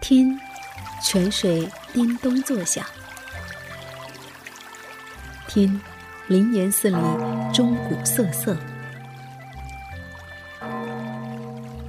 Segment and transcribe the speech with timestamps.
[0.00, 0.38] 听，
[1.02, 2.84] 泉水叮咚作响；
[5.48, 5.80] 听，
[6.28, 6.96] 灵岩寺里
[7.52, 8.54] 钟鼓瑟瑟；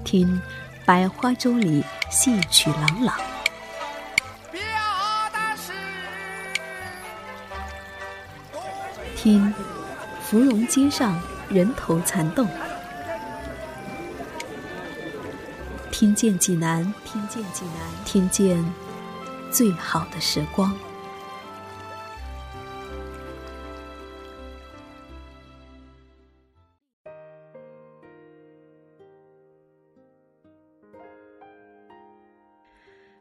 [0.04, 0.42] 听，
[0.86, 3.14] 百花洲里戏曲朗朗；
[9.16, 9.54] 听，
[10.24, 11.20] 芙蓉街上
[11.50, 12.48] 人头攒动。
[16.00, 18.64] 听见济南，听见济南，听见
[19.52, 20.72] 最好的时光。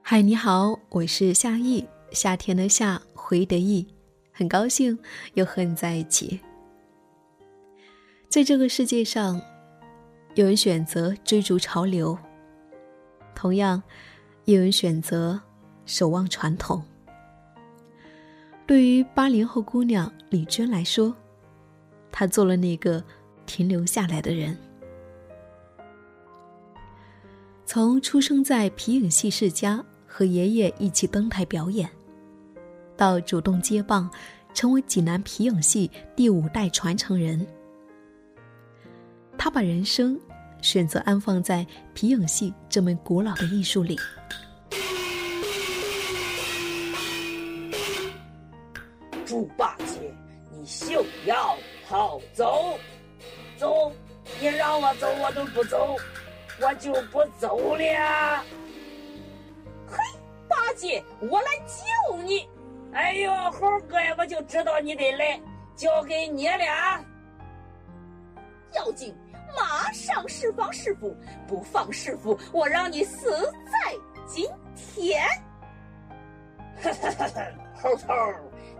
[0.03, 3.89] 嗨，你好，我是夏意，夏天的夏，回的意，
[4.31, 4.99] 很高兴
[5.33, 6.41] 又和你在一起。
[8.29, 9.41] 在这个世界上，
[10.35, 12.19] 有人选择追逐潮流。
[13.37, 13.81] 同样，
[14.47, 15.41] 也有人选择
[15.85, 16.83] 守望传统。
[18.67, 21.15] 对于八零后姑娘李娟来说，
[22.11, 23.05] 她做了那个
[23.45, 24.57] 停留下来的人。
[27.65, 31.89] 从出生在皮影戏世家，和爷爷一起登台表演，
[32.97, 34.11] 到主动接棒，
[34.55, 37.47] 成为济南皮影戏第五代传承人，
[39.37, 40.19] 她把人生。
[40.61, 43.99] 选择安放在皮影戏这门古老的艺术里。
[49.25, 50.15] 猪八戒，
[50.53, 51.57] 你休要
[51.89, 52.79] 逃走！
[53.59, 53.93] 走，
[54.41, 55.97] 你让我走我都不走，
[56.61, 58.45] 我就不走了。
[59.89, 59.99] 嘿，
[60.49, 62.49] 八戒，我来救你！
[62.93, 65.41] 哎呦，猴哥呀，我就知道你得来，
[65.75, 67.05] 交给你了。
[68.75, 69.15] 妖精！
[69.57, 71.17] 马上释放师傅，
[71.49, 73.31] 不放师傅，我让你死
[73.65, 73.95] 在
[74.27, 75.27] 今天！
[76.83, 77.43] 哈哈哈
[77.75, 78.13] 猴头，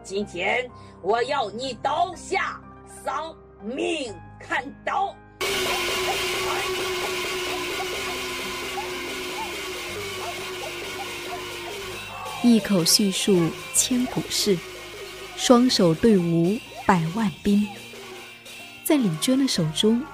[0.03, 2.61] 今天我要你刀下
[3.03, 5.17] 丧命看刀！
[12.43, 14.57] 一口叙述千古事，
[15.37, 17.67] 双手对吴百万兵，
[18.85, 20.05] 在李娟的手中。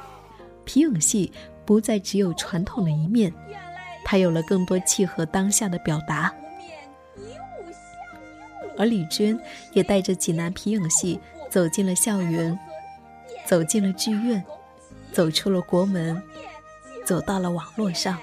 [0.73, 1.31] 皮影戏
[1.67, 3.31] 不再只有传统的一面，
[4.07, 6.35] 它有了更多契合当下的表达。
[8.79, 9.39] 而李娟
[9.75, 12.59] 也带着济南皮影戏走进了校园，
[13.45, 14.43] 走进了剧院，
[15.13, 16.23] 走出了国门，
[17.05, 18.19] 走到了网络上。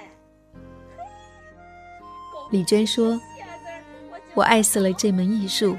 [2.49, 3.21] 李娟说
[4.33, 5.77] ：“我爱死了这门艺术，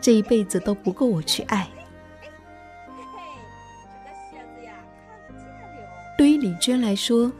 [0.00, 1.68] 这一辈子都不够我去爱。”
[6.22, 7.32] 对于李娟来说，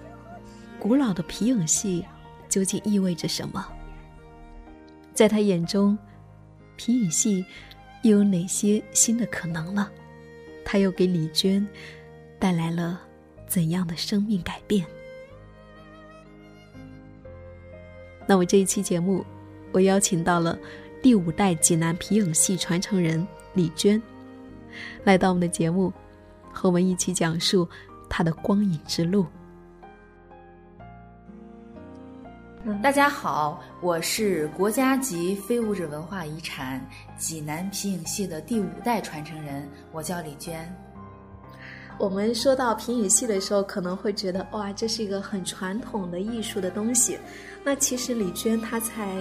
[0.81, 2.05] 古老的皮影戏
[2.49, 3.65] 究竟意味着什么？
[5.15, 5.97] 在她眼中，
[6.75, 7.47] 皮影戏
[8.03, 9.89] 又有哪些新的可能呢？
[10.65, 11.65] 它又给李娟
[12.41, 13.01] 带来了
[13.47, 14.85] 怎样的生命改变？
[18.27, 19.25] 那我这一期节目，
[19.71, 20.59] 我邀请到了
[21.01, 24.03] 第五代济南皮影戏传承人李娟，
[25.05, 25.93] 来到我们的节目，
[26.53, 27.69] 和我们一起讲述。
[28.13, 29.27] 他的光影之路。
[32.83, 36.87] 大家好，我是国家级非物质文化遗产
[37.17, 40.71] 济南皮影戏的第五代传承人，我叫李娟。
[41.99, 47.19] 我们说到皮影戏的时候，可能会觉得哇，这是一个很传统的艺术的东西。
[47.65, 49.19] 那其实李娟她才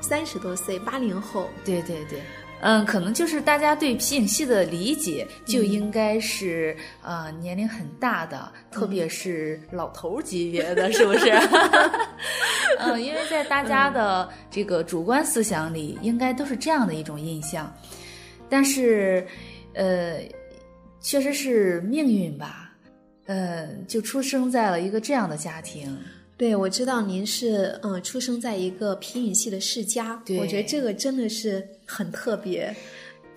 [0.00, 1.48] 三十多岁，八零后。
[1.64, 2.22] 对对对。
[2.60, 11.30] 嗯，可能就是大家对皮影戏的理解就应该是呃年龄很大的，特别是老头级别的，是不是？
[12.80, 17.72] 嗯，因为在大家的这个主观思想里，应该都是这样的一种印象。
[18.48, 19.26] 但是，
[19.74, 20.20] 呃，
[21.00, 22.72] 确实是命运吧，
[23.26, 25.96] 呃，就出生在了一个这样的家庭。
[26.36, 32.72] 对，我知道您是嗯出生在一个皮影戏的世家，我觉得这个真的是很特别。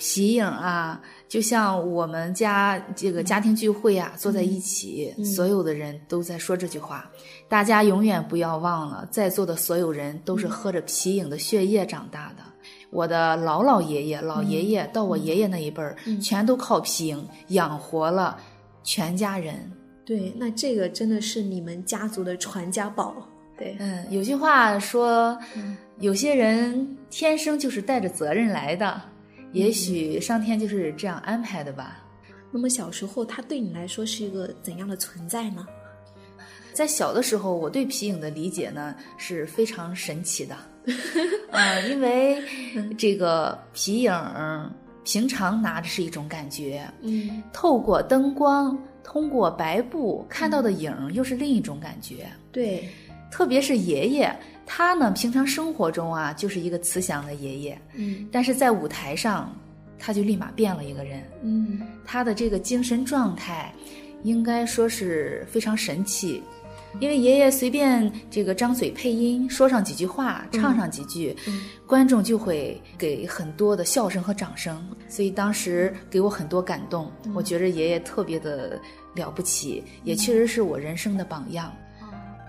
[0.04, 7.08] 皮影啊，就像我们家这个家庭聚会啊，坐在一起，所有的人都在说这句话。
[7.48, 12.44] 大家永远不要忘了，在座的所有人都是喝着皮影的血液长大的。
[12.90, 18.40] 我的老老爷爷、老爷爷到我爷爷那一辈儿，全都靠皮影养活了
[18.84, 19.72] 全家人。
[20.04, 23.16] 对，那这个真的是你们家族的传家宝。
[23.56, 25.38] 对，嗯，有句话说，
[26.02, 29.00] 有些人天生就是带着责任来的，
[29.52, 32.04] 也许上天就是这样安排的吧。
[32.52, 35.64] 那么小时候，他对你来说是一个怎样的存在呢？
[36.74, 40.58] 在小的时候，我对皮影的理解呢是非常神奇的，
[41.52, 42.42] 呃，因为
[42.98, 44.72] 这个皮影
[45.04, 52.28] 平常拿着是一种感觉，嗯透过灯光，通过白布看到的影又是另一种感觉。
[52.52, 52.90] 对，
[53.30, 54.36] 特别是爷爷，
[54.74, 59.54] 他呢平常生活中啊就是一个慈祥的爷爷，嗯但是在舞台上，
[60.00, 61.22] 他就立马变了一个人。
[61.44, 63.74] 嗯他的这个精神状态，
[64.24, 66.42] 应该说是非常神奇。
[67.02, 77.12] 因为爷爷随便这个张嘴配音，说上几句话，唱上几句，嗯观众就会给很多的笑声和掌声，所以当时给我很多感动。
[77.26, 78.80] 嗯我觉着爷爷特别的
[79.16, 81.74] 了不起，也确实是我人生的榜样。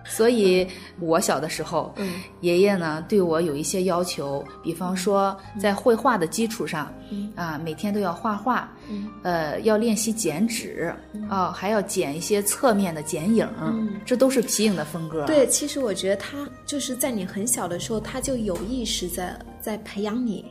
[0.05, 0.67] 所以，
[1.01, 2.21] 我小的时候，嗯。
[2.41, 7.33] 爷爷呢对我有一些要求，比方说在绘画的基础上，嗯。
[7.37, 9.09] 啊，每天都要画画，嗯。
[9.23, 10.93] 呃，要练习剪纸，
[11.29, 14.01] 啊，还要剪一些侧面的剪影，嗯。
[14.05, 15.25] 这都是皮影的风格。
[15.27, 20.45] 对，其实我觉得他就是在你很小的时候，他就有意识在在培养你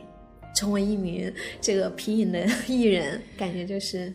[0.54, 4.12] 成为一名这个皮影的艺人，感觉就是。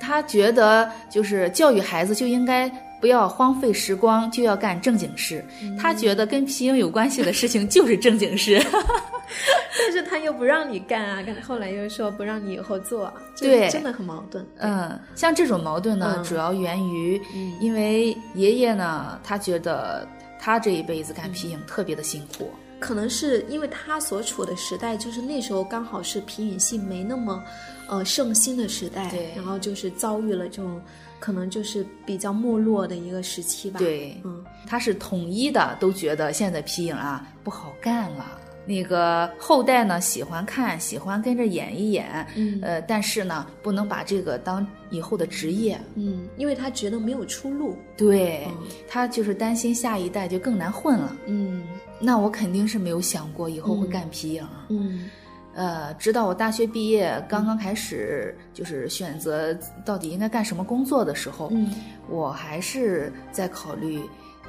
[0.00, 2.70] 他觉得就是教育孩子就应该
[3.04, 5.44] 不要荒废时光，就要干正经事。
[5.60, 8.58] 嗯他觉得跟皮影有关系的事情就是正经事。
[9.78, 14.42] 但是他又不让你干啊，跟后来又说不让你以后做，这对真的很矛盾。
[14.56, 20.08] 嗯，像这种矛盾呢，嗯主要源于嗯因为爷爷呢，他觉得
[20.40, 22.50] 他这一辈子干皮影特别的辛苦。
[22.80, 27.42] 可能是因为他所处的时代，就是那时候刚好是皮影戏没那么，
[27.86, 30.80] 呃盛行的时代，然后就是遭遇了这种
[31.24, 38.38] 可能就是比较没落的一个时期吧。，对，嗯他是统一的，都觉得现在皮影啊不好干了。
[38.66, 45.80] 那个后代呢喜欢看，喜欢跟着演一演，嗯呃，但是呢不能把这个当以后的职业。
[45.94, 47.74] 嗯，因为他觉得没有出路。
[47.96, 51.16] 对、嗯他就是担心下一代就更难混了。
[51.24, 51.62] 嗯
[51.98, 54.46] 那我肯定是没有想过以后会干皮影。
[54.68, 55.08] 嗯
[55.54, 61.70] 呃，直到我大学毕业刚刚开始，就是选择到底应该干什么工作的时候，嗯
[62.08, 64.02] 我还是在考虑，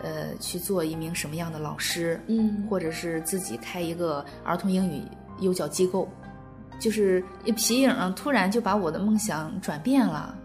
[0.03, 5.01] 呃，去做一名什么样的老师，嗯或者是自己开一个儿童英语
[5.39, 6.09] 幼教机构。
[6.77, 7.23] 就是
[7.55, 10.35] 皮影啊突然就把我的梦想转变了，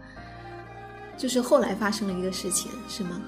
[1.17, 3.21] 就是后来发生了一个事情，是吗？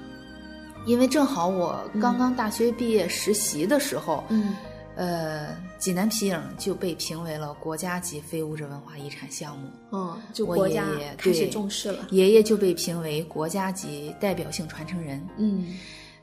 [0.86, 4.54] 因为正好我刚刚大学毕业实习的时候，嗯
[4.96, 9.68] 呃，济南皮影就被评为了国家级非物质文化遗产项目。
[9.92, 12.06] 嗯，就国家爷开始重视了。
[12.10, 15.26] 爷爷就被评为国家级代表性传承人。
[15.36, 15.74] 嗯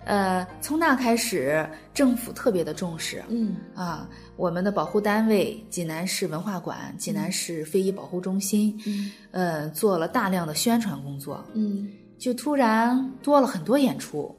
[0.03, 1.63] 呃，从那开始，
[1.93, 11.87] 政府特别的重视嗯啊，我们的保护单位济南市文化馆、济南市非遗保护中心，嗯呃，做了大量的宣传工作，嗯
[12.21, 14.33] 就突然多了很多演出。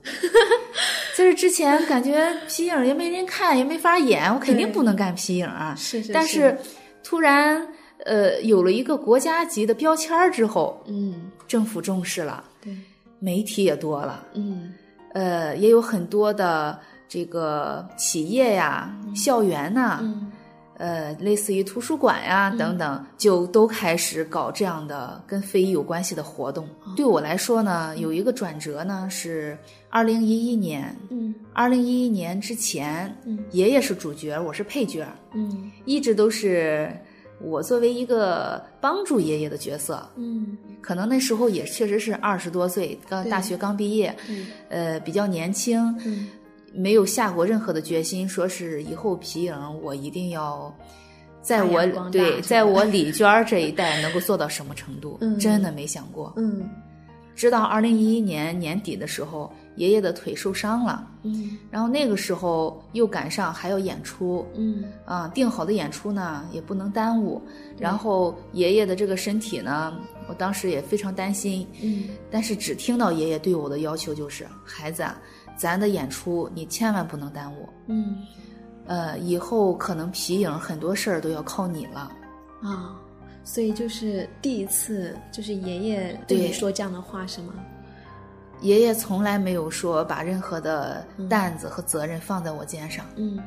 [1.17, 5.75] 就是之前感觉皮影也没人看，也没法演，我肯定不能干皮影啊。
[5.77, 6.57] 是是是但是
[7.03, 7.67] 突然，
[8.05, 12.73] 呃，有了一个国家级的标签儿之后，嗯政府重视了，对
[13.19, 14.73] 媒体也多了，嗯
[15.13, 20.22] 呃，也有很多的这个企业呀、校园呐、嗯
[20.83, 26.69] 呃，类似于图书馆呀、等等，就都开始搞这样的跟非遗有关系的活动。
[26.97, 29.57] 对我来说呢，有一个转折呢，是
[29.91, 30.93] 二零一一年。
[31.11, 31.33] 嗯。
[31.53, 33.39] 二零一一年之前，嗯。
[33.53, 35.71] 爷爷是主角，我是配角，嗯。
[35.85, 36.91] 一直都是
[37.41, 40.05] 我作为一个帮助爷爷的角色。
[40.17, 40.59] 嗯。
[40.81, 44.47] 可能那时候也确实是二十多岁，刚大学刚毕业，嗯。
[44.69, 46.27] 呃，比较年轻，嗯
[46.75, 50.75] 没有下过任何的决心，说是以后皮影我一定要
[51.43, 56.33] 在我对在我李娟儿这一代能够做到什么程度，嗯真的没想过。
[56.37, 56.69] 嗯
[57.35, 67.41] 直到二零一一年年底的时候，爷爷的腿受伤了，嗯然后那个时候又赶上还要演出，嗯啊，定好的演出呢也不能耽误，
[67.79, 69.99] 然后爷爷的这个身体呢，
[70.29, 75.19] 我当时也非常担心，嗯但是只听到爷爷对我的要求就是，孩子啊，
[75.57, 78.17] 咱的演出你千万不能耽误，嗯
[78.87, 82.11] 呃，以后可能皮影很多事儿都要靠你了。
[82.63, 82.97] 啊，
[83.45, 87.55] 所以就是第一次，就是爷爷对你说这样的话是吗？
[88.61, 93.05] 爷爷从来没有说把任何的担子和责任放在我肩上。
[93.17, 93.39] 嗯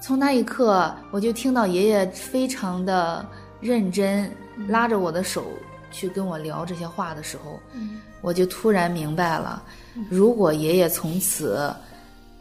[0.00, 3.24] 从那一刻，我就听到爷爷非常的
[3.60, 4.30] 认真，
[4.68, 5.44] 拉着我的手
[5.90, 9.62] 去跟我聊这些话的时候，嗯我就突然明白了，
[10.10, 11.72] 如果爷爷从此，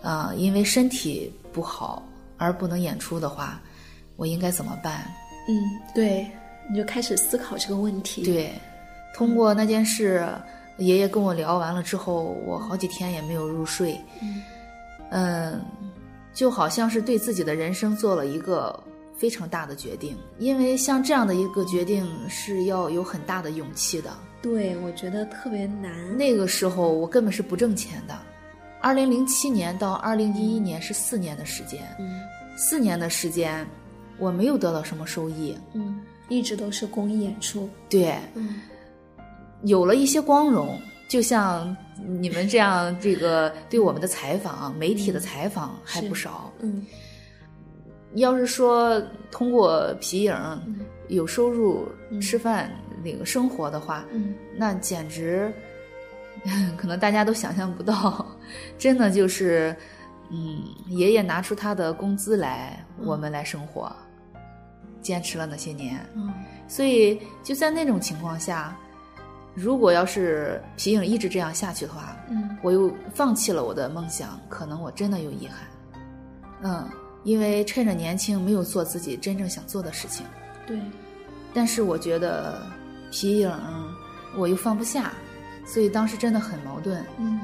[0.01, 3.59] 啊、因为身体不好而不能演出的话，
[4.15, 5.05] 我应该怎么办？
[5.49, 6.29] 嗯，对，
[6.69, 8.51] 你就开始思考这个问题。，对，
[9.15, 10.27] 通过那件事，
[10.77, 13.99] 爷爷跟我聊完了之后，我好几天也没有入睡。
[15.09, 15.61] 嗯，
[16.33, 18.77] 就好像是对自己的人生做了一个
[19.17, 24.11] 非常大的决定，因为像这样的一个决定是要有很大的勇气的。
[24.41, 26.17] 对，我觉得特别难。
[26.17, 28.17] 那个时候我根本是不挣钱的，
[28.79, 32.21] 二零零七年到二零一一年是四年的时间，嗯
[32.55, 33.65] 四年的时间
[34.17, 35.57] 我没有得到什么收益。
[35.73, 37.69] 嗯，一直都是公益演出。
[37.89, 38.61] 对，嗯
[39.63, 40.79] 有了一些光荣，
[41.09, 41.75] 就像
[42.19, 46.51] 你们这样，这个对我们的采访、媒体的采访还不少。
[46.59, 46.85] 嗯
[48.15, 50.33] 要是说通过皮影
[50.65, 50.79] 嗯
[51.09, 52.71] 有收入嗯吃饭
[53.03, 54.33] 那个生活的话，嗯。
[54.55, 55.51] 那简直
[56.77, 58.25] 可能大家都想象不到，
[58.77, 59.75] 真的就是，
[60.29, 63.05] 嗯，爷爷拿出他的工资来，嗯。
[63.05, 63.91] 我们来生活，
[65.01, 65.99] 坚持了那些年。
[66.15, 66.33] 嗯。
[66.67, 68.75] 所以就在那种情况下，
[69.55, 72.57] 如果要是皮影一直这样下去的话，嗯。
[72.61, 75.57] 我又放弃了我的梦想，可能我真的有遗憾。
[76.63, 76.89] 嗯，
[77.23, 80.25] 因为趁着年轻没有做自己真正想做的事情，
[80.65, 80.79] 对，
[81.53, 82.59] 但是我觉得
[83.11, 83.51] 皮影
[84.35, 85.13] 我又放不下，
[85.65, 87.03] 所以当时真的很矛盾。
[87.19, 87.39] 嗯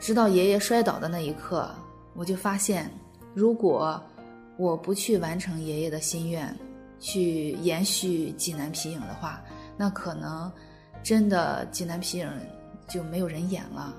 [0.00, 1.70] 直到爷爷摔倒的那一刻，
[2.14, 2.90] 我就发现，
[3.32, 3.98] 如果
[4.58, 6.54] 我不去完成爷爷的心愿，
[7.00, 9.42] 去延续济南皮影的话，
[9.78, 10.52] 那可能
[11.02, 12.28] 真的济南皮影
[12.86, 13.94] 就没有人演了。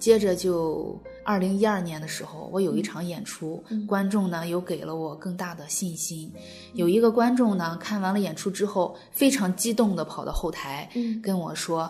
[0.00, 1.00] 接着就
[1.30, 3.86] 二零一二年的时候，我有一场演出，嗯。
[3.86, 6.28] 观众呢又给了我更大的信心。
[6.74, 11.22] 有一个观众呢看完了演出之后，非常激动地跑到后台，嗯。
[11.22, 11.88] 跟我说：“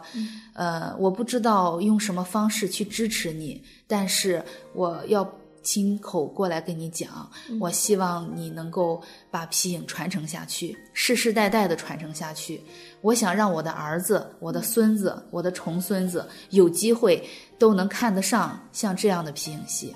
[0.52, 4.44] 呃，我不知道用什么方式去支持你，但是
[4.75, 5.25] 我要
[5.62, 12.62] 亲口过来跟你讲，我希望你能够把皮影传承下去，世世代代的传承下去。
[13.00, 17.23] 我想让我的儿子、我的孙子、我的重孙子有机会
[17.59, 19.95] 都能看得上像这样的皮影戏。”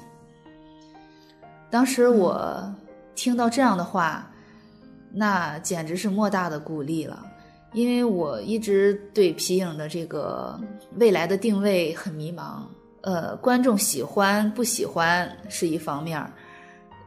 [1.71, 2.75] 当时我
[3.14, 4.30] 听到这样的话，
[5.12, 7.26] 那简直是莫大的鼓励了。
[7.73, 10.56] 因为我一直对皮影的这个
[10.97, 12.62] 未来的定位很迷茫，
[13.04, 16.32] 呃，观众喜欢不喜欢是一方面儿，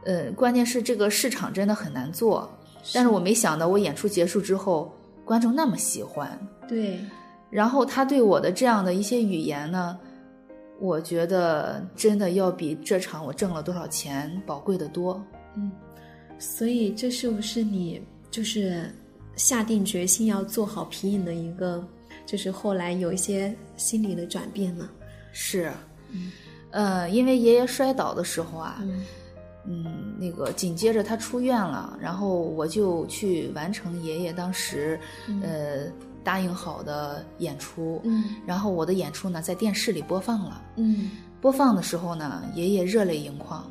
[0.04, 2.48] 呃，关键是这个市场真的很难做。
[2.94, 6.38] 但是我没想到，我演出结束之后，观众那么喜欢，
[6.68, 7.00] 对，
[7.50, 9.98] 然后他对我的这样的一些语言呢，
[10.78, 15.20] 我觉得真的要比这场我挣了多少钱宝贵的多。
[15.56, 15.72] 嗯，
[16.38, 18.00] 所以这是不是你
[18.30, 18.88] 就是
[19.34, 21.84] 下定决心要做好皮影的一个，
[22.24, 24.88] 就是后来有一些心理的转变呢？
[25.30, 25.70] 是，
[26.70, 29.04] 呃，因为爷爷摔倒的时候啊，嗯
[29.66, 34.98] 嗯，那个紧接着他出院了，然后我就去完成爷爷当时、
[35.42, 35.86] 呃
[36.24, 40.62] 答应好的演出，嗯然后我的演出呢在电视里播放了。
[40.76, 41.10] 嗯
[41.40, 43.64] 播放的时候呢，爷爷热泪盈眶，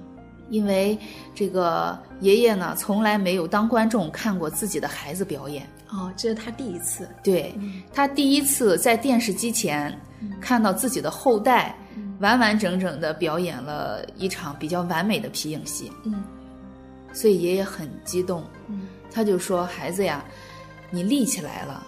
[0.50, 0.98] 因为
[1.36, 7.08] 这个爷爷呢从来没有当观众看过自己的孩子表演，哦，这是他第一次。
[7.24, 7.54] 对
[7.94, 9.96] 他第一次在电视机前
[10.42, 11.78] 看到自己的后代
[12.20, 16.24] 完完整整的表演了一场比较完美的皮影戏，嗯。
[17.14, 18.88] 所以爷爷很激动，嗯。
[19.12, 20.24] 他就说：“孩子呀，
[20.90, 21.86] 你立起来了。”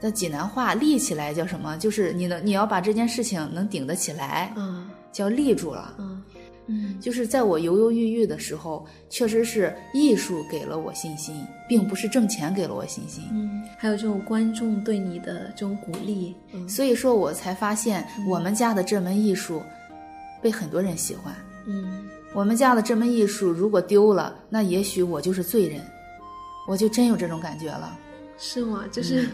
[0.00, 1.76] 那济南话立起来叫什么？
[1.76, 4.88] 就是你能你要把这件事情能顶得起来，嗯。
[5.12, 5.80] 叫立住了。
[5.98, 6.19] 啊
[6.70, 13.24] 嗯就是在我犹犹豫豫的时候，确实是艺术给了我信心，并不是挣钱给了我信心。
[13.32, 16.34] 嗯，还有这种观众对你的这种鼓励。
[16.52, 19.62] 嗯所以说我才发现，我们家的这门艺术
[20.40, 21.34] 被很多人喜欢。
[21.66, 25.80] 嗯我们家的这门艺术如果丢了，那也许我就是罪人。
[26.68, 27.98] 我就真有这种感觉了。
[28.38, 28.84] 是吗？
[28.92, 29.28] 就是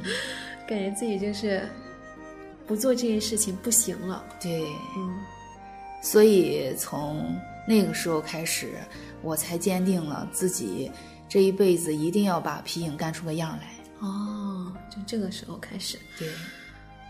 [0.67, 1.63] 感觉自己就是
[2.67, 4.25] 不做这件事情不行了。
[4.41, 4.63] 对，
[4.97, 5.15] 嗯
[6.01, 7.37] 所以从
[7.67, 8.75] 那个时候开始，
[9.23, 10.91] 我才坚定了自己
[11.29, 13.75] 这一辈子一定要把皮影干出个样来。
[14.01, 15.99] 哦，就这个时候开始。
[16.19, 16.29] 对，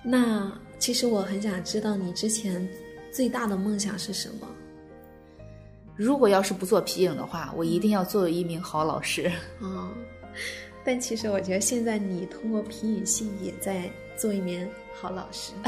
[0.03, 2.67] 那其实我很想知道你之前
[3.13, 4.47] 最大的梦想是什么？
[5.97, 9.31] 如果要是不做皮影的话，我一定要做一名好老师。
[9.61, 9.91] 哦，
[10.85, 15.53] 但其实我觉得现在你通过皮影戏也在做一名好老师。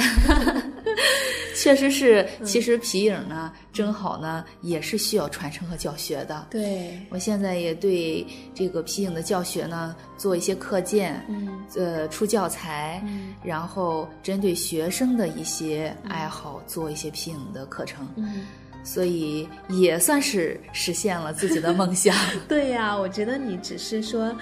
[1.59, 6.47] 确实是，其实皮影呢，正好呢也是需要传承和教学的。
[6.51, 18.07] 对，我现在也对这个皮影的教学呢做一些课件，嗯呃，出教材，嗯然后针对学生的一些爱好做一些皮影的课程。
[18.17, 18.47] 嗯
[18.85, 22.15] 所以也算是实现了自己的梦想。
[22.49, 24.35] 对呀、我觉得你只是说，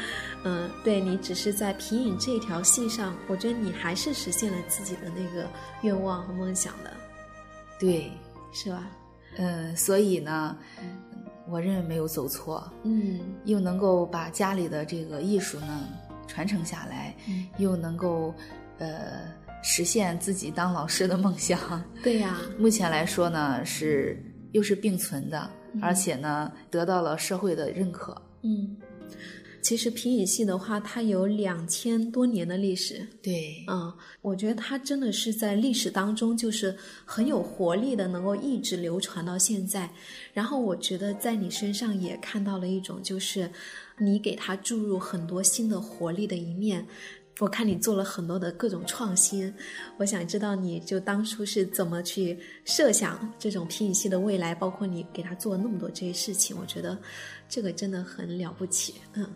[0.44, 5.48] 嗯、对你只是在皮影这条线上，我觉得你还是实现了自己的那个
[5.82, 6.92] 愿望和梦想的，
[7.78, 8.10] 对，
[8.52, 8.90] 是吧？
[9.38, 10.56] 嗯，所以呢，
[11.48, 15.88] 我认为没有走错，嗯又能够把家里的这个艺术呢
[16.26, 18.34] 传承下来，嗯，又能够
[18.78, 19.28] 呃
[19.62, 21.82] 实现自己当老师的梦想。
[22.02, 28.20] 对呀、目前来说呢，是又是并存的，嗯而且呢得到了社会的认可。
[28.42, 28.76] 嗯。
[29.66, 33.92] 其实皮影戏的话，它有两千多年的历史，对，嗯，
[34.22, 36.72] 我觉得它真的是在历史当中就是
[37.04, 39.90] 很有活力的，能够一直流传到现在。
[40.32, 43.50] 然后我觉得在你身上也看到了一种，就是
[43.98, 46.86] 你给它注入很多新的活力的一面。
[47.40, 49.52] 我看你做了很多的各种创新，
[49.98, 56.96] 我想知道你就当初是怎么去设想这种皮影戏的未来，包括你给他做了那么多这些事情，我觉得
[57.48, 58.94] 这个真的很了不起。
[59.14, 59.28] 嗯，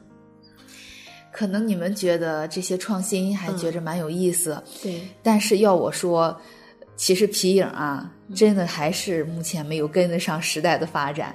[1.33, 6.39] 可能你们觉得这些创新还觉着蛮有意思，对，但是要我说，
[6.97, 11.35] 其实皮影啊，真的还是目前没有跟得上时代的发展。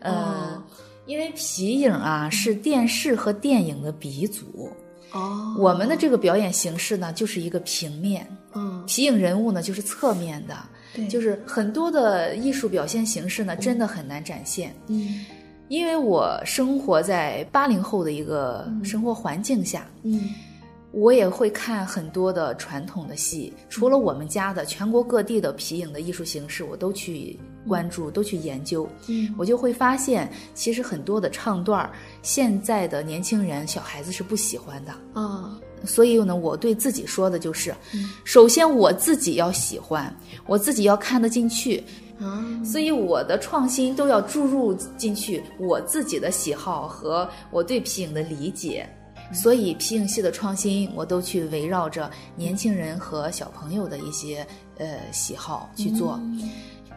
[0.00, 0.62] 呃，哦
[1.06, 4.70] 因为皮影啊是电视和电影的鼻祖，
[5.10, 10.56] 哦，我们的这个表演形式呢就是一个平面，嗯，皮影人物呢就是侧面的，
[10.94, 14.72] 对，就是很多的艺术表现形式呢真的很难展现。
[14.86, 15.24] 嗯
[15.70, 20.28] 因为我生活在八零后的一个生活环境下，嗯。
[20.92, 28.88] 我也会看很多的传统的戏，除了我们家的，全国各地的皮影的艺术形式，我都去关注，都去研究。
[29.06, 29.32] 嗯。
[29.38, 34.92] 我就会发现，其实很多的唱段儿，现在的年轻人、小孩子是不喜欢的。
[35.12, 35.56] 啊。
[35.84, 37.72] 所以呢，我对自己说的就是，
[38.24, 40.12] 首先我自己要喜欢，
[40.44, 41.84] 我自己要看得进去，
[42.20, 48.88] 啊，所以我的创新都要注入进去我自己的喜好和我对皮影的理解。
[49.32, 54.44] 所以皮影戏的创新，我都去围绕着年轻人和小朋友的一些
[54.78, 56.20] 呃喜好去做。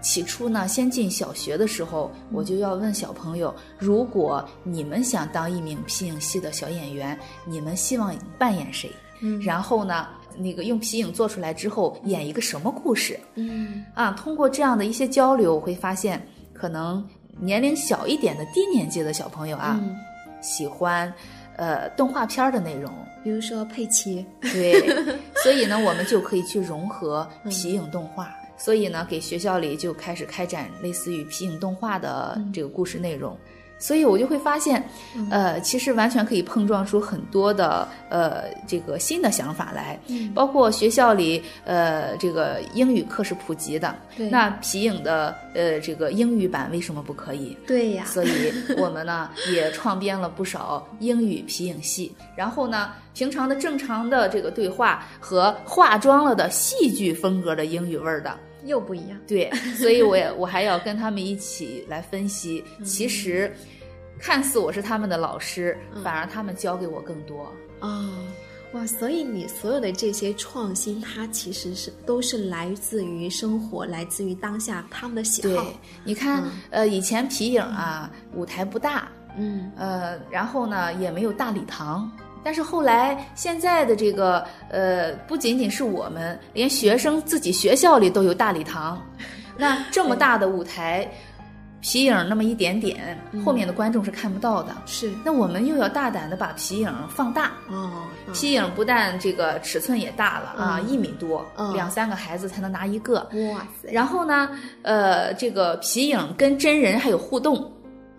[0.01, 8.91] 起初呢，先进小学的时候，我就要问小朋友：如果你们想当一名皮影戏的小演员，你们希望扮演谁？
[9.21, 13.19] 嗯然后呢，那个用皮影做出来之后，演一个什么故事？
[13.35, 16.21] 嗯啊，通过这样的一些交流，我会发现，
[16.53, 17.05] 可能
[17.39, 19.95] 年龄小一点的低年级的小朋友啊，嗯，
[20.41, 21.11] 喜欢
[21.55, 22.91] 呃动画片儿的内容，
[23.23, 24.87] 比如说佩奇，对，
[25.43, 28.33] 所以呢，我们就可以去融合皮影动画。
[28.55, 33.35] 所以呢，给学校里就开始开展类似于皮影动画的这个故事内容。
[33.83, 34.81] 所以我就会发现，
[35.29, 39.99] 呃，其实完全可以碰撞出很多的呃这个新的想法来，
[40.33, 43.93] 包括学校里呃这个英语课是普及的，
[44.31, 47.57] 那皮影的呃这个英语版为什么不可以？
[47.67, 58.33] 对呀，所以我们呢也创编了不少英语皮影戏，然后呢，平常的正常的这个对话和化妆了的戏剧风格的英语味儿的，
[58.65, 59.19] 又不一样。
[59.27, 63.51] 对，所以我也 我还要跟他们一起来分析，其实
[64.19, 67.51] 看似我是他们的老师，反而他们教给我更多。
[67.81, 68.09] 哦，
[68.71, 68.87] 哇！
[68.87, 75.65] 所以你所有的这些创新，它其实是都是来自于生活，来自于当下他们的喜对好。，
[76.03, 82.09] 你看，嗯呃，以前皮影啊，舞台不大，嗯呃，然后呢也没有大礼堂。
[82.43, 89.01] 但是后来，现在的这个呃，不仅仅是我们，连学生自己学校里都有大礼堂。
[89.57, 91.07] 那这么大的舞台，
[91.79, 94.75] 皮影那么一点点，后面的观众是看不到的。
[94.85, 97.91] 是那我们又要大胆的把皮影放大，哦，
[98.27, 103.19] 嗯皮影不但这个尺寸也大了啊，嗯一米多，嗯两三个孩子才能拿一个。
[103.51, 104.49] 哇塞，然后呢，
[104.81, 107.71] 呃，这个皮影跟真人还有互动，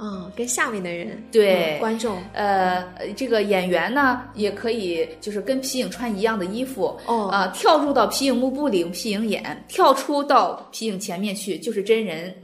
[0.05, 2.85] 嗯，跟下面的人对嗯观众呃，
[3.17, 12.35] 这个演员呢也可以就是跟皮影穿一样的衣服，哦啊、跳入到皮影幕布里皮影演，跳出到皮影前面去就是真人，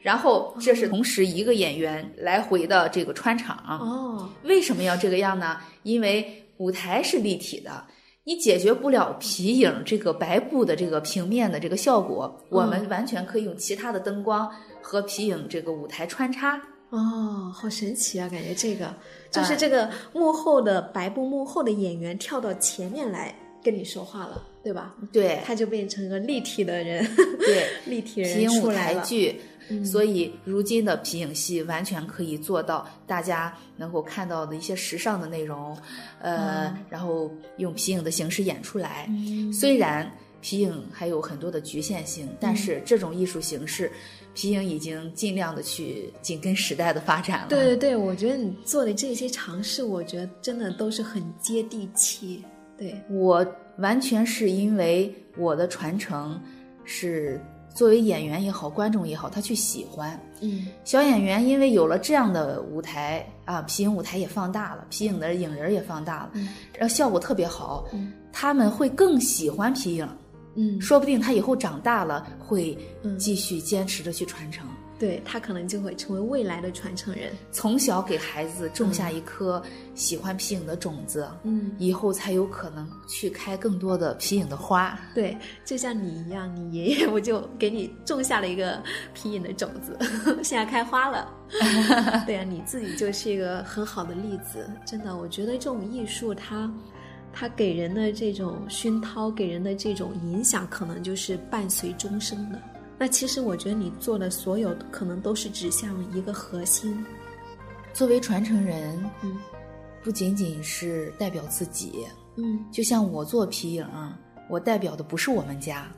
[0.00, 3.62] 然后这是同时一个演员来回的这个穿场。
[3.68, 5.58] 哦，为什么要这个样呢？
[5.82, 7.84] 因为舞台是立体的。
[8.22, 14.48] 你解决不了皮影这个白布的这个平面的这个效果，我们完全可以用其他的灯光
[14.80, 16.60] 和皮影这个舞台穿插。
[16.90, 18.28] 哦，好神奇啊！
[18.28, 18.94] 感觉这个哎
[19.30, 24.94] 就是这个幕后的白布幕后的演员跳到前面来跟你说话了，对吧？
[25.12, 27.06] 对他就变成一个立体的人，
[27.38, 29.02] 对， 立体皮人影舞台出来了。
[29.04, 35.76] 剧，嗯所以如今的皮影戏完全可以做到大家能够看到的一些时尚的内容，
[36.20, 39.08] 呃，嗯然后用皮影的形式演出来。
[39.52, 43.92] 虽然皮影还有很多的局限性，但是这种艺术形式
[44.34, 47.46] 皮影已经尽量的去紧跟时代的发展了。
[47.48, 52.44] 对对对，我觉得你做的这些尝试，我觉得真的都是很接地气。
[52.78, 53.46] 对我
[53.78, 56.40] 完全是因为我的传承
[56.84, 57.38] 是
[57.74, 60.18] 作为演员也好，观众也好，他去喜欢。
[60.40, 70.08] 嗯小演员因为有了这样的舞台啊，皮影舞台也放大了，皮影的影人也放大了，嗯然后效果特别好，嗯他们会更喜欢皮影，
[70.54, 74.66] 嗯，说不定他以后长大了会嗯继续坚持着去传承。
[74.98, 77.32] 对他可能就会成为未来的传承人。
[77.50, 79.62] 从小给孩子种下一颗
[79.94, 85.00] 喜欢皮影的种子，嗯，以后才有可能去开更多的皮影的花。
[85.14, 85.34] 对，
[85.64, 88.78] 就像你一样，你爷爷我就给你种下了一个
[89.14, 89.98] 皮影的种子，
[90.44, 91.26] 现在开花了。
[92.26, 94.70] 对啊，你自己就是一个很好的例子。
[94.84, 96.70] 真的，我觉得这种艺术它。
[97.32, 102.60] 它给人的这种熏陶，给人的这种影响，可能就是伴随终生的。
[102.98, 107.04] 那其实我觉得你做的所有，可能都是指向一个核心。
[107.94, 109.38] 作为传承人，嗯
[110.02, 112.04] 不仅仅是代表自己，
[112.36, 113.86] 嗯就像我做皮影，
[114.48, 115.90] 我代表的不是我们家，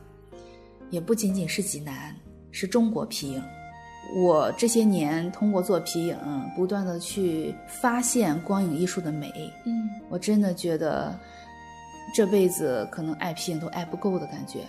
[0.90, 2.14] 也不仅仅是济南，
[2.51, 3.42] 是中国皮影。
[4.15, 6.17] 我这些年通过做皮影，
[6.55, 9.33] 不断的去发现光影艺术的美。
[9.65, 11.19] 嗯我真的觉得，
[12.15, 14.61] 这辈子可能爱皮影都爱不够的感觉。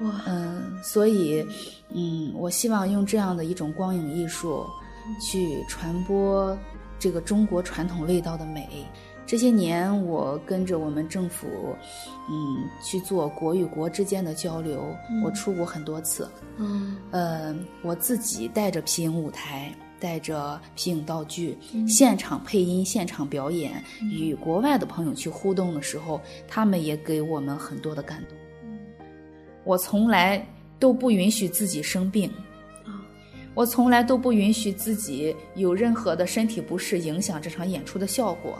[0.00, 1.44] 哇，嗯，所以，
[1.88, 4.66] 嗯，我希望用这样的一种光影艺术，
[5.20, 6.56] 去传播
[6.98, 8.86] 这个中国传统味道的美。
[9.28, 11.46] 这些年，我跟着我们政府，
[12.30, 14.82] 嗯，去做国与国之间的交流。
[15.22, 28.38] 我出国很多次，嗯呃，我自己带着皮影舞台，带着皮影道具，现场配音、现场表演，与国外的朋友去互动的时候，他们也给我们很多的感动。
[29.62, 30.42] 我从来
[30.78, 32.30] 都不允许自己生病，
[32.86, 33.04] 啊
[33.52, 38.58] 我从来都不允许自己有任何的身体不适影响这场演出的效果。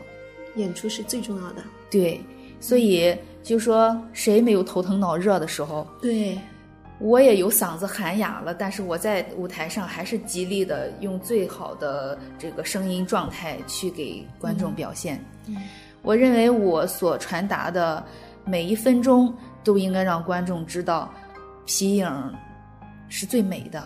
[0.59, 1.62] 演出是最重要的。
[1.90, 2.21] 对，
[2.61, 6.38] 所以就说谁没有头疼脑热的时候，对，
[6.99, 15.25] 我也有嗓子喊哑了，但是我在舞台上还是极力的用最好的这个声音状态去给观众表现。
[15.47, 15.57] 嗯
[16.01, 18.05] 我认为我所传达的
[18.44, 21.12] 每一分钟都应该让观众知道，
[21.66, 22.35] 皮影
[23.09, 23.83] 是最美的。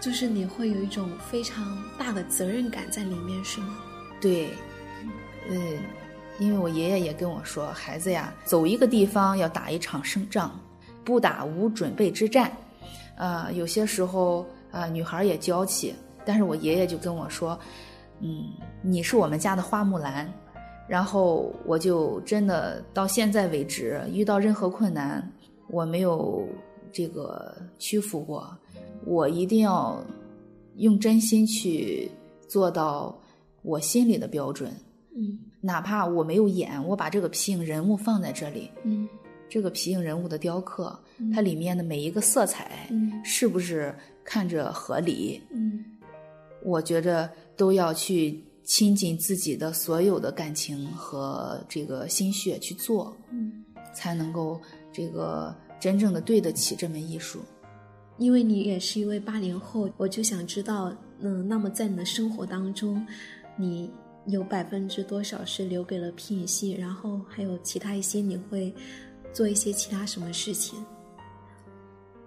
[0.00, 3.78] 就是你会有一种非常大的责任感在里面，是吗？
[4.20, 4.48] 对，
[5.48, 5.78] 嗯，
[6.38, 10.50] 因为我爷爷也跟我说，孩子呀，走一个地方要打一场胜仗，
[11.04, 12.52] 不打无准备之战。
[13.16, 17.58] 啊、有些时候啊、女孩也娇气，但是我爷爷就跟我说，
[18.20, 18.44] 嗯，
[18.82, 20.32] 你是我们家的花木兰。
[20.86, 25.30] 然后我就真的到现在为止，遇到任何困难，
[25.68, 26.48] 我没有
[26.90, 28.56] 这个屈服过，
[29.04, 30.02] 我一定要
[30.76, 32.10] 用真心去
[32.48, 33.14] 做到
[33.60, 34.72] 我心里的标准。
[35.16, 35.38] 嗯。
[35.60, 39.08] 哪怕我没有演，我把这个皮影人物放在这里，嗯。
[39.48, 40.98] 这个皮影人物的雕刻，
[41.34, 43.12] 它里面的每一个色彩，嗯。
[43.24, 43.94] 是不是
[44.24, 45.40] 看着合理？
[45.50, 45.84] 嗯。
[46.62, 54.60] 我觉着都要去倾尽自己的所有的感情和这个心血去做，嗯，才能够
[54.92, 57.38] 这个真正的对得起这门艺术。
[58.18, 63.06] 因为你也是一位八零后，我就想知道，嗯，那么在你的生活当中，
[63.56, 63.90] 你
[64.28, 68.72] 有百分之多少是留给了皮影戏，然后还有其他一些你会
[69.32, 70.78] 做一些其他什么事情？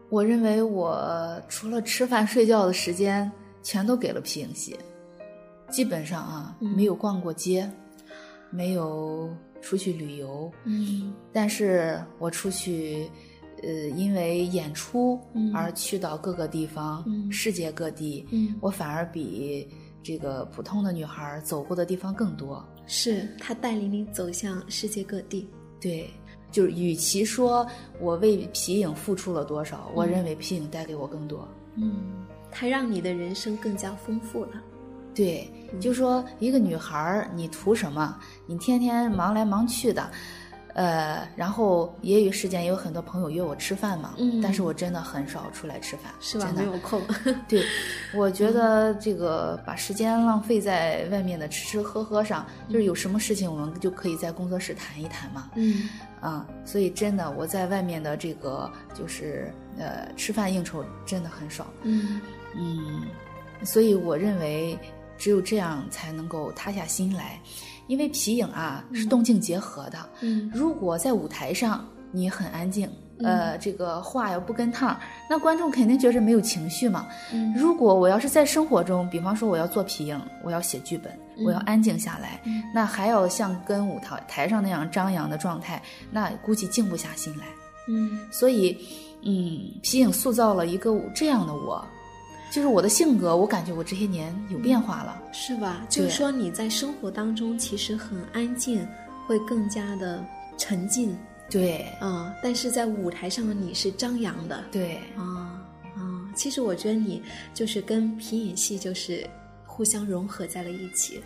[0.09, 3.31] 我认为我除了吃饭睡觉的时间，
[3.63, 4.75] 全都给了皮影戏。
[5.69, 7.69] 基本上啊，嗯没有逛过街，
[8.49, 9.29] 没有
[9.61, 13.09] 出去旅游，嗯但是我出去，
[13.63, 19.65] 呃，因为演出嗯而去到各个地方，嗯世界各地，嗯我反而比
[20.03, 22.63] 这个普通的女孩儿走过的地方更多。
[22.87, 25.47] 是她带领你走向世界各地。
[25.79, 26.09] 对，
[26.51, 27.65] 就是与其说
[27.99, 31.47] 我为皮影付出了多少，我嗯认为皮影带给我更多。
[31.75, 34.51] 嗯，她让你的人生更加丰富了。
[35.13, 38.17] 对，就说一个女孩儿，你图什么？
[38.45, 40.09] 你天天忙来忙去的，
[40.73, 46.45] 呃，然后业余时间也有很多朋友约我吃饭嘛，嗯但是我真的很少出来吃饭，是吧？
[46.45, 47.01] 真的没有空。
[47.47, 47.63] 对，
[48.15, 55.49] 我觉得这个把时间浪费在外面的吃吃喝喝上，就是有什么事情我们就可以在工作室谈一谈嘛。
[55.55, 55.89] 嗯
[56.21, 61.65] 啊、所以真的我在外面的这个就是呃吃饭应酬真的很少。
[61.81, 62.21] 嗯
[62.55, 63.07] 嗯，
[63.63, 64.77] 所以我认为
[65.21, 67.39] 只有这样才能够塌下心来，
[67.85, 69.99] 因为皮影啊是动静结合的。
[70.21, 77.05] 嗯如果在舞台上你很安静，呃，这个话要不跟趟，那观众肯定觉着没有情绪嘛。
[77.31, 82.41] 嗯如果我要是在生活中，比方说我要做皮影，我要写剧本，我要安静下来，
[82.73, 85.79] 那还要像跟舞台台上那样张扬的状态，
[86.09, 87.45] 那估计静不下心来。
[87.87, 88.75] 嗯所以，
[89.21, 91.85] 嗯，皮影塑造了一个这样的我，
[92.51, 95.21] 就是我的性格，我感觉我这些年有变化了。
[95.31, 95.85] 是吧？
[95.89, 98.85] 就是说你在生活当中其实很安静，
[99.25, 100.23] 会更加的
[100.57, 101.17] 沉静
[101.49, 105.63] 对，啊、但是在舞台上的你是张扬的对，啊
[105.95, 109.25] 啊、其实我觉得你就是跟皮影戏就是
[109.65, 111.21] 互相融合在了一起。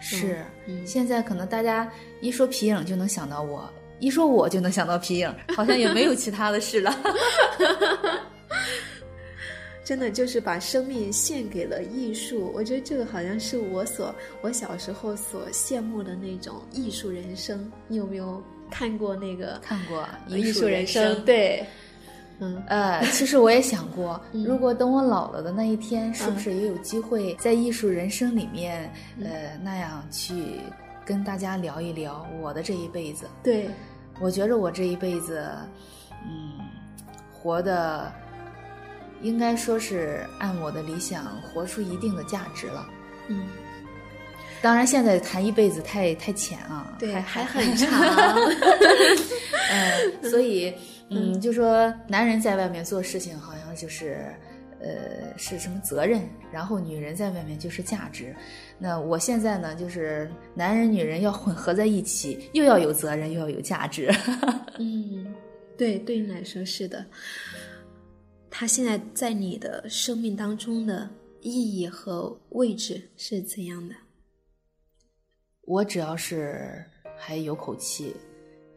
[0.00, 0.44] 是。
[0.66, 3.68] 嗯现在可能大家一说皮影就能想到我，
[4.00, 6.94] 一说我就能想到皮影，好像也没有其他的事了。
[9.88, 17.72] 真的就是把生命献给了艺术，我觉得这个好像是我所我小时候所羡慕的那种艺术人生。
[17.86, 21.64] 你有没有看过那个看过呃艺术人生对，
[22.38, 28.92] 嗯呃，其实我也想过，嗯如果等我老了的那一天，是不是也有机会在艺术人生里面，
[29.24, 30.60] 呃，那样去
[31.02, 33.24] 跟大家聊一聊我的这一辈子？
[33.42, 33.70] 对，
[34.20, 35.48] 我觉着我这一辈子，
[36.26, 36.60] 嗯，
[37.32, 38.12] 活的
[39.22, 42.88] 应该说是按我的理想活出一定的价值了。
[43.28, 43.46] 嗯，
[44.62, 47.90] 当然，现在谈一辈子太太浅啊，对，还很长。
[49.70, 50.72] 嗯，所以，
[51.10, 54.24] 嗯，就说男人在外面做事情，好像就是，
[54.80, 58.34] 呃，是什么责任，然后女人在外面就是价值。
[58.78, 64.10] 那我现在呢，就是男人女人要混合在一起，又要有责任，又要有价值。
[64.78, 65.34] 嗯，
[65.76, 67.04] 对，对你来说是的。
[68.50, 71.08] 他现在在你的生命当中的
[71.40, 73.94] 意义和位置是怎样的？
[75.62, 76.84] 我只要是
[77.16, 78.16] 还有口气，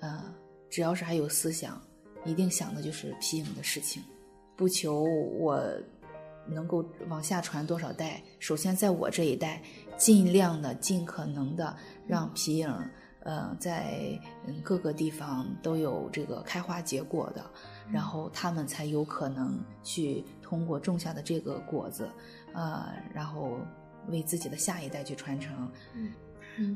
[0.02, 0.34] 呃，
[0.70, 1.82] 只要是还有思想，
[2.26, 4.04] 一定想的就是皮影的事情，
[4.58, 5.04] 不求
[5.40, 5.64] 我
[6.48, 8.22] 能够往下传多少代。
[8.40, 9.64] 首先，在我这一代，
[9.98, 12.70] 尽量的、尽可能的让皮影，
[13.24, 14.20] 呃，在
[14.64, 17.50] 各个地方都有这个开花结果的，
[17.90, 22.10] 然后他们才有可能去通过种下的这个果子，
[22.54, 23.58] 呃，然后
[24.10, 25.72] 为自己的下一代去传承。
[25.96, 26.12] 嗯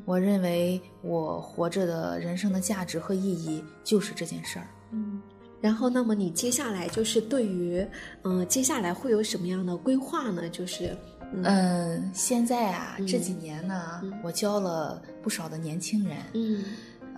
[0.06, 4.66] 我认为我活着的人生的价值和意义就是这件事儿。
[4.90, 5.20] 嗯。
[5.60, 7.84] 然后，那么你接下来就是对于，
[8.22, 10.48] 嗯、接下来会有什么样的规划呢？
[10.50, 10.96] 就是，
[11.32, 16.18] 嗯嗯，现在啊，嗯这几年呢，嗯我教了不少的年轻人。
[16.34, 16.64] 嗯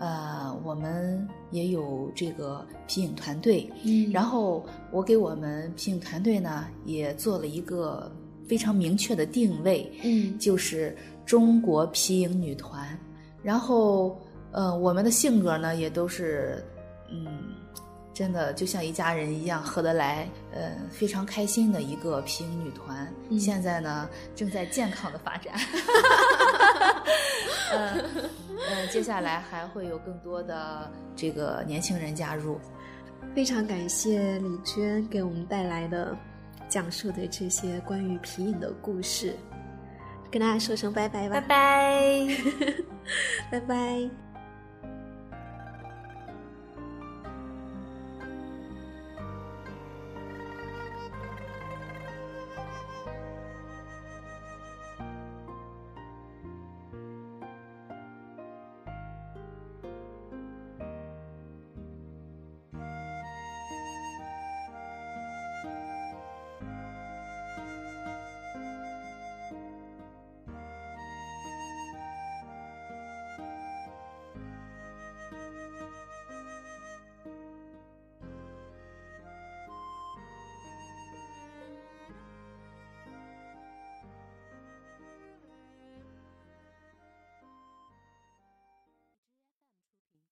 [0.00, 8.10] 呃，我们也有这个皮影团队，嗯然后我给我们皮影团队呢也做了一个
[8.48, 12.98] 非常明确的定位，嗯就是中国皮影女团。
[13.42, 14.20] 然后，
[14.52, 16.64] 呃，我们的性格呢也都是，
[17.10, 17.54] 嗯，
[18.12, 23.12] 真的就像一家人一样合得来，呃，非常开心的一个皮影女团。
[23.30, 25.54] 嗯现在呢正在健康的发展。
[27.72, 28.02] 呃
[28.66, 32.58] 呃，接下来还会有更多的这个年轻人加入。
[33.34, 36.16] 非常感谢李娟给我们带来的
[36.68, 39.36] 讲述的这些关于皮影的故事，
[40.30, 42.26] 跟大家说声拜拜吧，拜拜。
[43.50, 44.10] 拜拜